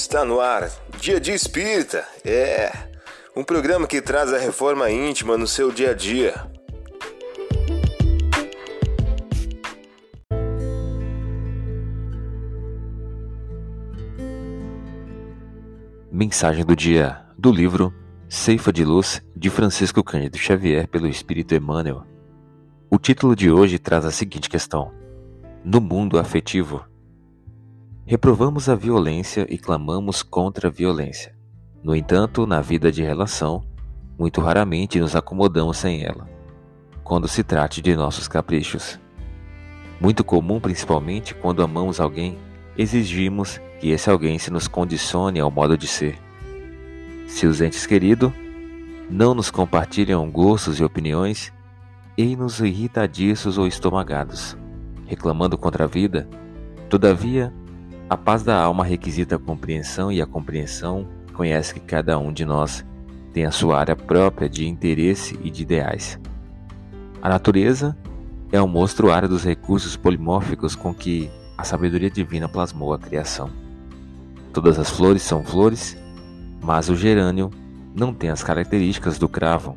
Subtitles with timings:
[0.00, 0.70] Está no ar,
[1.00, 2.06] Dia de Espírita.
[2.24, 2.70] É
[3.34, 6.34] um programa que traz a reforma íntima no seu dia a dia.
[16.12, 17.92] Mensagem do dia do livro
[18.28, 22.06] Ceifa de Luz de Francisco Cândido Xavier pelo Espírito Emmanuel.
[22.88, 24.92] O título de hoje traz a seguinte questão:
[25.64, 26.86] No mundo afetivo,
[28.10, 31.36] Reprovamos a violência e clamamos contra a violência.
[31.84, 33.62] No entanto, na vida de relação,
[34.18, 36.26] muito raramente nos acomodamos sem ela,
[37.04, 38.98] quando se trate de nossos caprichos.
[40.00, 42.38] Muito comum, principalmente quando amamos alguém,
[42.78, 46.18] exigimos que esse alguém se nos condicione ao modo de ser.
[47.26, 48.32] Se os entes queridos
[49.10, 51.52] não nos compartilham gostos e opiniões,
[52.16, 54.56] ei-nos irritadiços ou estomagados,
[55.04, 56.26] reclamando contra a vida,
[56.88, 57.52] todavia
[58.08, 62.44] a paz da alma requisita a compreensão e a compreensão conhece que cada um de
[62.44, 62.84] nós
[63.34, 66.18] tem a sua área própria de interesse e de ideais.
[67.20, 67.96] A natureza
[68.50, 73.50] é o monstruário dos recursos polimórficos com que a sabedoria divina plasmou a criação.
[74.54, 75.96] Todas as flores são flores,
[76.62, 77.50] mas o gerânio
[77.94, 79.76] não tem as características do cravo,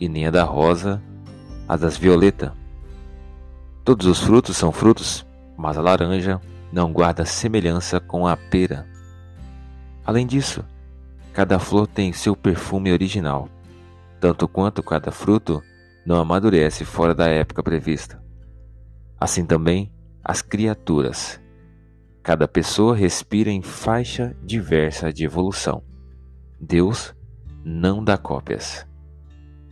[0.00, 1.02] e nem a da rosa,
[1.68, 2.54] a das violeta.
[3.84, 6.40] Todos os frutos são frutos, mas a laranja
[6.72, 8.86] não guarda semelhança com a pera.
[10.04, 10.64] Além disso,
[11.32, 13.48] cada flor tem seu perfume original,
[14.20, 15.62] tanto quanto cada fruto
[16.04, 18.22] não amadurece fora da época prevista.
[19.18, 19.92] Assim também
[20.22, 21.40] as criaturas.
[22.22, 25.82] Cada pessoa respira em faixa diversa de evolução.
[26.60, 27.14] Deus
[27.64, 28.86] não dá cópias.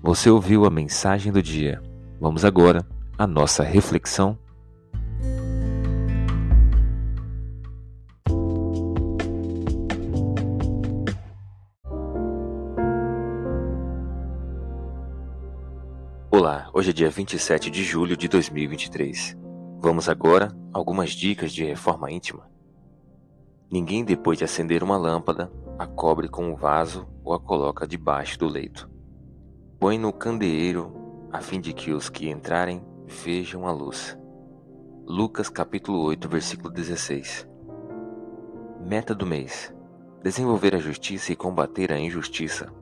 [0.02, 1.82] Você ouviu a mensagem do dia.
[2.20, 2.86] Vamos agora
[3.18, 4.38] à nossa reflexão
[16.36, 19.36] Olá, hoje é dia 27 de julho de 2023.
[19.78, 22.50] Vamos agora algumas dicas de reforma íntima.
[23.70, 28.36] Ninguém, depois de acender uma lâmpada, a cobre com um vaso ou a coloca debaixo
[28.36, 28.90] do leito.
[29.78, 34.18] Põe no candeeiro a fim de que os que entrarem vejam a luz.
[35.06, 37.48] Lucas capítulo 8, versículo 16.
[38.80, 39.72] Meta do mês:
[40.20, 42.72] desenvolver a justiça e combater a injustiça.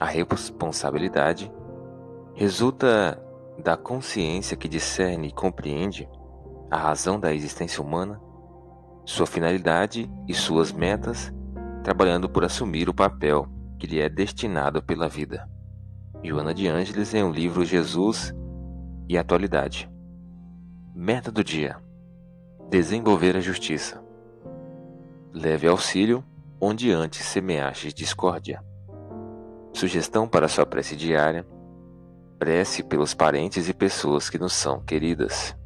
[0.00, 1.48] A responsabilidade
[2.36, 3.18] resulta
[3.64, 6.06] da consciência que discerne e compreende
[6.70, 8.20] a razão da existência humana,
[9.06, 11.32] sua finalidade e suas metas,
[11.82, 13.48] trabalhando por assumir o papel
[13.78, 15.48] que lhe é destinado pela vida.
[16.22, 18.34] Joana de Ângeles em um livro Jesus
[19.08, 19.90] e Atualidade.
[20.94, 21.78] Meta do dia:
[22.68, 24.02] desenvolver a justiça.
[25.32, 26.22] Leve auxílio
[26.60, 28.62] onde antes semeaste discórdia.
[29.72, 31.46] Sugestão para sua prece diária
[32.38, 35.56] Prece pelos parentes e pessoas que nos são queridas.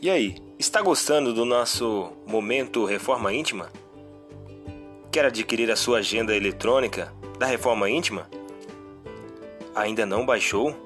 [0.00, 3.68] E aí, está gostando do nosso momento Reforma Íntima?
[5.10, 8.30] Quer adquirir a sua agenda eletrônica da Reforma Íntima?
[9.74, 10.85] Ainda não baixou?